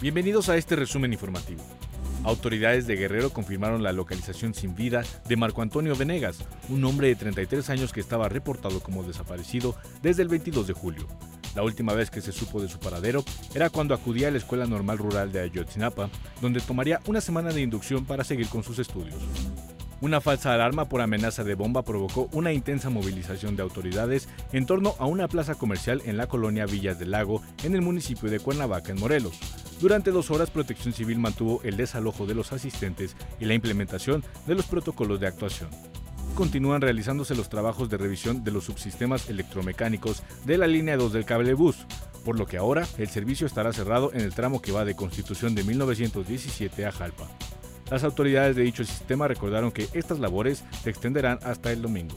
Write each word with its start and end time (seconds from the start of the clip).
Bienvenidos 0.00 0.48
a 0.48 0.56
este 0.56 0.76
resumen 0.76 1.12
informativo. 1.12 1.60
Autoridades 2.22 2.86
de 2.86 2.94
Guerrero 2.94 3.30
confirmaron 3.30 3.82
la 3.82 3.90
localización 3.90 4.54
sin 4.54 4.76
vida 4.76 5.02
de 5.28 5.36
Marco 5.36 5.60
Antonio 5.60 5.96
Venegas, 5.96 6.38
un 6.68 6.84
hombre 6.84 7.08
de 7.08 7.16
33 7.16 7.68
años 7.70 7.92
que 7.92 7.98
estaba 7.98 8.28
reportado 8.28 8.78
como 8.78 9.02
desaparecido 9.02 9.74
desde 10.00 10.22
el 10.22 10.28
22 10.28 10.68
de 10.68 10.72
julio. 10.72 11.08
La 11.56 11.64
última 11.64 11.94
vez 11.94 12.10
que 12.10 12.20
se 12.20 12.30
supo 12.30 12.62
de 12.62 12.68
su 12.68 12.78
paradero 12.78 13.24
era 13.56 13.70
cuando 13.70 13.92
acudía 13.92 14.28
a 14.28 14.30
la 14.30 14.38
Escuela 14.38 14.66
Normal 14.66 14.98
Rural 14.98 15.32
de 15.32 15.40
Ayotzinapa, 15.40 16.10
donde 16.40 16.60
tomaría 16.60 17.00
una 17.06 17.20
semana 17.20 17.50
de 17.50 17.62
inducción 17.62 18.04
para 18.04 18.22
seguir 18.22 18.48
con 18.48 18.62
sus 18.62 18.78
estudios. 18.78 19.18
Una 20.00 20.20
falsa 20.20 20.54
alarma 20.54 20.88
por 20.88 21.00
amenaza 21.00 21.42
de 21.42 21.56
bomba 21.56 21.82
provocó 21.82 22.28
una 22.30 22.52
intensa 22.52 22.88
movilización 22.88 23.56
de 23.56 23.64
autoridades 23.64 24.28
en 24.52 24.64
torno 24.64 24.94
a 25.00 25.06
una 25.06 25.26
plaza 25.26 25.56
comercial 25.56 26.02
en 26.04 26.16
la 26.16 26.28
colonia 26.28 26.66
Villas 26.66 27.00
del 27.00 27.10
Lago, 27.10 27.42
en 27.64 27.74
el 27.74 27.82
municipio 27.82 28.30
de 28.30 28.38
Cuernavaca, 28.38 28.92
en 28.92 29.00
Morelos. 29.00 29.40
Durante 29.80 30.10
dos 30.10 30.32
horas, 30.32 30.50
Protección 30.50 30.92
Civil 30.92 31.20
mantuvo 31.20 31.60
el 31.62 31.76
desalojo 31.76 32.26
de 32.26 32.34
los 32.34 32.52
asistentes 32.52 33.14
y 33.38 33.44
la 33.44 33.54
implementación 33.54 34.24
de 34.46 34.56
los 34.56 34.66
protocolos 34.66 35.20
de 35.20 35.28
actuación. 35.28 35.70
Continúan 36.34 36.80
realizándose 36.80 37.36
los 37.36 37.48
trabajos 37.48 37.88
de 37.88 37.96
revisión 37.96 38.42
de 38.42 38.50
los 38.50 38.64
subsistemas 38.64 39.28
electromecánicos 39.30 40.22
de 40.44 40.58
la 40.58 40.66
línea 40.66 40.96
2 40.96 41.12
del 41.12 41.24
cable 41.24 41.54
bus, 41.54 41.86
por 42.24 42.38
lo 42.38 42.46
que 42.46 42.58
ahora 42.58 42.86
el 42.98 43.08
servicio 43.08 43.46
estará 43.46 43.72
cerrado 43.72 44.12
en 44.12 44.20
el 44.20 44.34
tramo 44.34 44.60
que 44.60 44.72
va 44.72 44.84
de 44.84 44.96
Constitución 44.96 45.54
de 45.54 45.62
1917 45.62 46.84
a 46.84 46.92
Jalpa. 46.92 47.28
Las 47.88 48.02
autoridades 48.02 48.56
de 48.56 48.62
dicho 48.62 48.84
sistema 48.84 49.28
recordaron 49.28 49.70
que 49.70 49.88
estas 49.94 50.18
labores 50.18 50.64
se 50.82 50.90
extenderán 50.90 51.38
hasta 51.42 51.72
el 51.72 51.82
domingo. 51.82 52.16